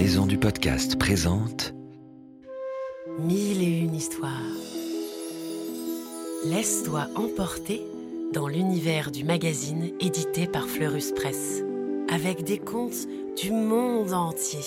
[0.00, 1.74] maison du podcast présente
[3.18, 4.30] Mille et une histoires.
[6.44, 7.82] Laisse-toi emporter
[8.32, 11.64] dans l'univers du magazine édité par Fleurus Press,
[12.12, 13.08] avec des contes
[13.42, 14.60] du monde entier.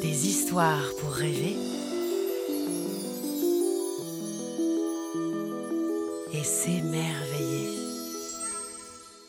[0.00, 1.56] Des histoires pour rêver
[6.34, 7.78] et s'émerveiller.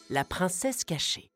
[0.09, 1.29] La princesse cachée.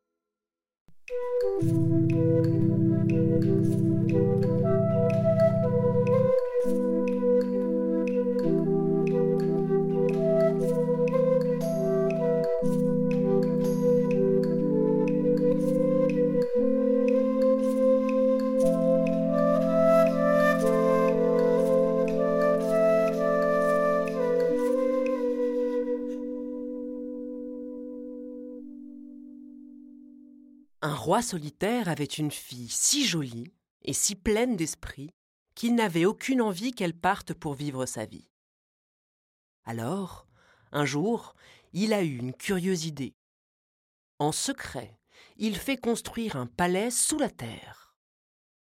[30.81, 35.09] Un roi solitaire avait une fille si jolie et si pleine d'esprit
[35.53, 38.30] qu'il n'avait aucune envie qu'elle parte pour vivre sa vie.
[39.66, 40.25] Alors,
[40.72, 41.35] un jour,
[41.73, 43.13] il a eu une curieuse idée.
[44.19, 44.97] En secret,
[45.35, 47.94] il fait construire un palais sous la terre.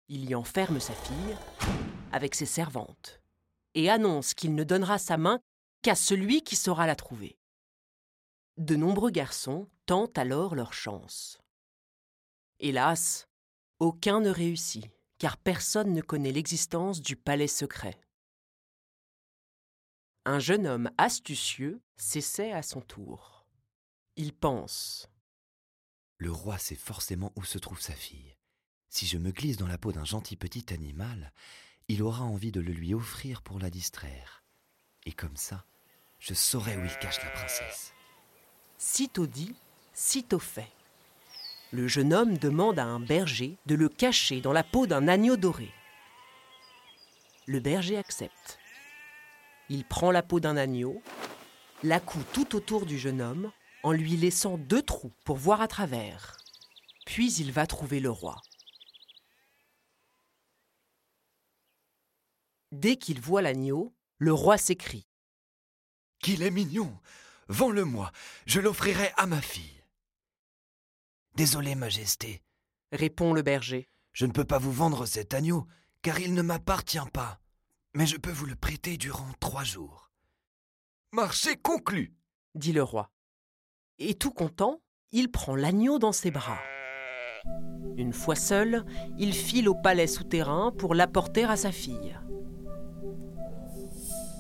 [0.08, 1.36] Il y enferme sa fille
[2.12, 3.22] avec ses servantes
[3.74, 5.40] et annonce qu'il ne donnera sa main
[5.80, 7.38] qu'à celui qui saura la trouver.
[8.58, 11.40] De nombreux garçons tentent alors leur chance.
[12.64, 13.28] Hélas,
[13.78, 14.86] aucun ne réussit,
[15.18, 18.00] car personne ne connaît l'existence du palais secret.
[20.24, 23.44] Un jeune homme astucieux s'essaie à son tour.
[24.16, 25.10] Il pense.
[26.16, 28.34] Le roi sait forcément où se trouve sa fille.
[28.88, 31.34] Si je me glisse dans la peau d'un gentil petit animal,
[31.88, 34.42] il aura envie de le lui offrir pour la distraire.
[35.04, 35.66] Et comme ça,
[36.18, 37.92] je saurai où il cache la princesse.
[38.78, 39.54] Sitôt dit,
[39.92, 40.72] sitôt fait.
[41.74, 45.36] Le jeune homme demande à un berger de le cacher dans la peau d'un agneau
[45.36, 45.72] doré.
[47.46, 48.60] Le berger accepte.
[49.68, 51.02] Il prend la peau d'un agneau,
[51.82, 53.50] la coud tout autour du jeune homme,
[53.82, 56.36] en lui laissant deux trous pour voir à travers.
[57.06, 58.40] Puis il va trouver le roi.
[62.70, 65.08] Dès qu'il voit l'agneau, le roi s'écrie.
[66.20, 66.96] Qu'il est mignon
[67.48, 68.12] Vends-le-moi,
[68.46, 69.83] je l'offrirai à ma fille.
[71.34, 72.42] Désolé, Majesté,
[72.92, 73.88] répond le berger.
[74.12, 75.66] je ne peux pas vous vendre cet agneau,
[76.02, 77.40] car il ne m'appartient pas.
[77.94, 80.12] Mais je peux vous le prêter durant trois jours.
[81.12, 82.14] Marché conclu
[82.54, 83.10] dit le roi.
[83.98, 84.80] Et tout content,
[85.10, 86.58] il prend l'agneau dans ses bras.
[87.96, 88.84] Une fois seul,
[89.18, 92.16] il file au palais souterrain pour l'apporter à sa fille.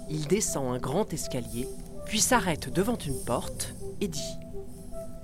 [0.08, 1.68] Il descend un grand escalier,
[2.06, 4.38] puis s'arrête devant une porte et dit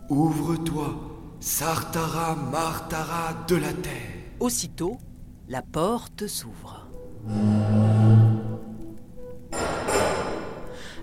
[0.09, 1.10] Ouvre-toi,
[1.43, 3.95] Sartara Martara de la terre.
[4.41, 4.99] Aussitôt,
[5.49, 6.87] la porte s'ouvre.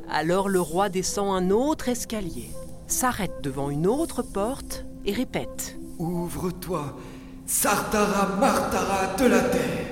[0.07, 2.51] Alors le roi descend un autre escalier,
[2.85, 5.79] s'arrête devant une autre porte et répète.
[5.97, 6.95] Ouvre-toi,
[7.47, 9.87] Sartara Martara de la terre.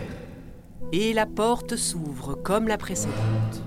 [0.91, 3.63] Et la porte s'ouvre comme la précédente.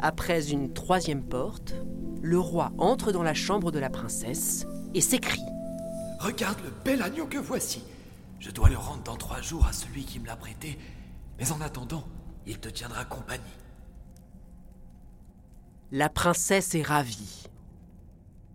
[0.00, 1.76] Après une troisième porte,
[2.20, 5.42] le roi entre dans la chambre de la princesse et s'écrie.
[6.18, 7.82] Regarde le bel agneau que voici.
[8.40, 10.78] Je dois le rendre dans trois jours à celui qui me l'a prêté,
[11.38, 12.04] mais en attendant,
[12.46, 13.42] il te tiendra compagnie.
[15.92, 17.44] La princesse est ravie.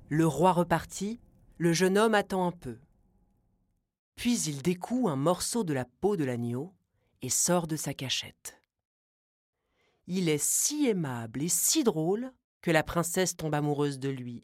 [0.10, 1.20] Le roi repartit,
[1.58, 2.78] le jeune homme attend un peu.
[4.16, 6.74] Puis il découd un morceau de la peau de l'agneau
[7.22, 8.62] et sort de sa cachette.
[10.08, 14.44] Il est si aimable et si drôle que la princesse tombe amoureuse de lui.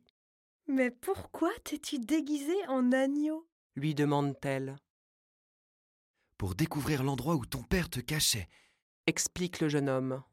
[0.68, 3.48] Mais pourquoi t'es-tu déguisé en agneau?
[3.76, 4.78] lui demande-t-elle.
[6.38, 8.48] Pour découvrir l'endroit où ton père te cachait,
[9.06, 10.24] Explique le jeune homme.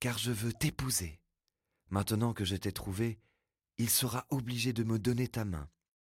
[0.00, 1.18] car je veux t'épouser.
[1.90, 3.18] Maintenant que je t'ai trouvé,
[3.78, 5.68] il sera obligé de me donner ta main.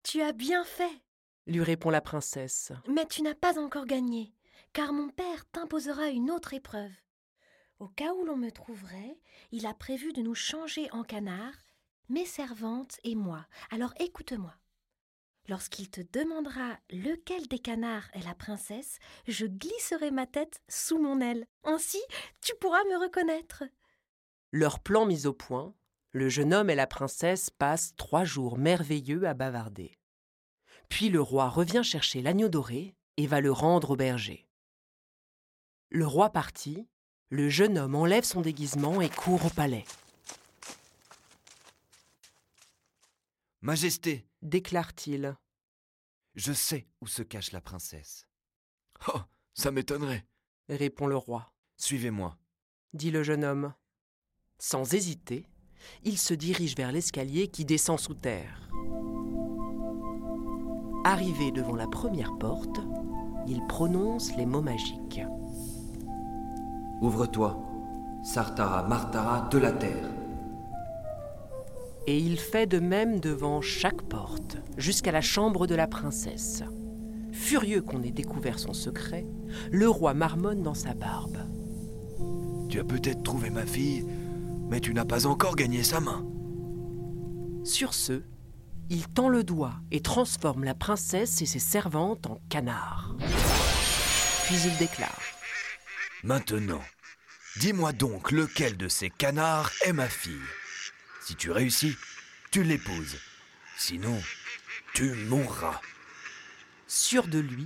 [0.04, 1.02] Tu as bien fait,
[1.48, 2.72] lui répond la princesse.
[2.88, 4.34] mais tu n'as pas encore gagné,
[4.74, 6.92] car mon père t'imposera une autre épreuve.
[7.80, 9.18] Au cas où l'on me trouverait,
[9.52, 11.62] il a prévu de nous changer en canards,
[12.10, 13.46] mes servantes et moi.
[13.72, 14.54] Alors écoute-moi.
[15.50, 21.20] Lorsqu'il te demandera lequel des canards est la princesse, je glisserai ma tête sous mon
[21.20, 21.46] aile.
[21.66, 22.02] Ainsi,
[22.42, 23.64] tu pourras me reconnaître.
[24.52, 25.74] Leur plan mis au point,
[26.12, 29.98] le jeune homme et la princesse passent trois jours merveilleux à bavarder.
[30.88, 34.48] Puis le roi revient chercher l'agneau doré et va le rendre au berger.
[35.90, 36.88] Le roi parti,
[37.30, 39.86] le jeune homme enlève son déguisement et court au palais.
[43.63, 45.38] Majesté, déclare-t-il.
[46.36, 48.27] je sais où se cache la princesse.
[49.07, 49.19] Oh,
[49.54, 50.25] ça m'étonnerait.
[50.68, 52.38] répond le roi, Suivez-moi.
[52.92, 53.74] dit le jeune homme.
[54.60, 55.48] Sans hésiter,
[56.04, 58.69] il se dirige vers l'escalier qui descend sous terre.
[61.06, 62.81] Arrivé devant la première porte,
[63.48, 65.21] il prononce les mots magiques.
[67.01, 67.57] Ouvre-toi,
[68.25, 70.09] Sartara Martara de la terre.
[72.06, 76.64] Et il fait de même devant chaque porte, jusqu'à la chambre de la princesse.
[77.32, 79.26] Furieux qu'on ait découvert son secret,
[79.72, 81.38] le roi marmonne dans sa barbe.
[82.70, 84.06] Tu as peut-être trouvé ma fille,
[84.70, 86.26] mais tu n'as pas encore gagné sa main.
[87.64, 88.24] Sur ce,
[88.90, 93.16] il tend le doigt et transforme la princesse et ses servantes en canards.
[94.46, 95.22] Puis il déclare
[96.24, 96.82] Maintenant,
[97.60, 100.34] dis-moi donc lequel de ces canards est ma fille.
[101.25, 101.96] Si tu réussis,
[102.52, 103.18] tu l'épouses.
[103.78, 104.22] Sinon,
[104.94, 105.80] tu mourras.
[106.86, 107.66] Sûr de lui,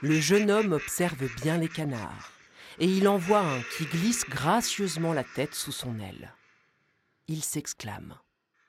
[0.00, 2.32] le jeune homme observe bien les canards
[2.78, 6.34] et il en voit un qui glisse gracieusement la tête sous son aile.
[7.28, 8.18] Il s'exclame.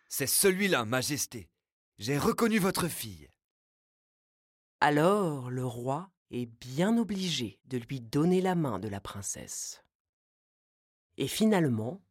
[0.09, 1.49] C'est celui-là, Majesté.
[1.97, 3.29] J'ai reconnu votre fille.
[4.81, 9.83] Alors le roi est bien obligé de lui donner la main de la princesse.
[11.15, 12.01] Et finalement,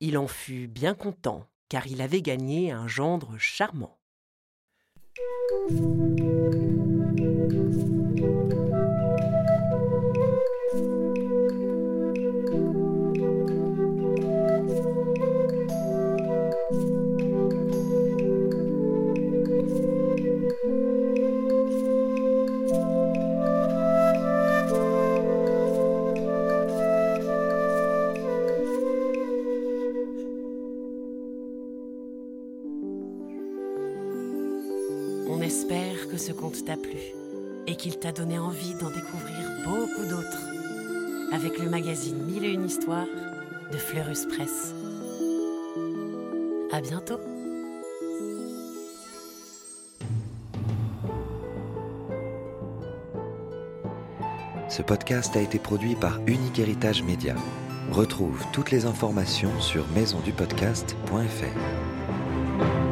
[0.00, 3.98] il en fut bien content car il avait gagné un gendre charmant.
[36.24, 36.96] Ce conte t'a plu
[37.66, 40.48] et qu'il t'a donné envie d'en découvrir beaucoup d'autres
[41.32, 43.04] avec le magazine Mille et une histoires
[43.70, 44.72] de Fleurus Press.
[46.72, 47.20] À bientôt!
[54.70, 57.34] Ce podcast a été produit par Unique Héritage Média.
[57.92, 62.83] Retrouve toutes les informations sur maisondupodcast.fr.